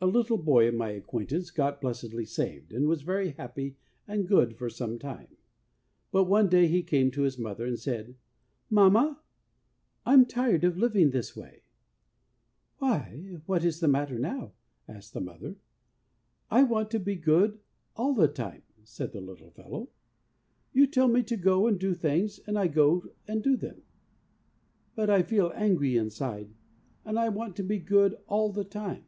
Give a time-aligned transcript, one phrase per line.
[0.00, 3.76] A little boy of my acquaintance got blessedly saved, and was very happy
[4.06, 5.26] and good for some time.
[6.12, 8.14] But one day he came to his mother, and said,
[8.70, 9.18] 'Mamma,
[10.06, 11.64] I'm tired of living this way.''
[12.78, 14.52] Why, what is the matter now?'
[14.88, 15.56] asked the mother.
[16.48, 17.58] 'I want to be good
[17.96, 19.88] all the time,' said the little fellow.
[20.72, 23.82] 'You tell me to go and do things, and I go and do them;
[24.94, 26.54] but I feel angry inside,
[27.04, 29.04] and I want to be good all the time.